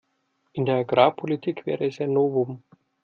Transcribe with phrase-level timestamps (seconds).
[0.53, 2.63] In der Agrarpolitik wäre es ein Novum.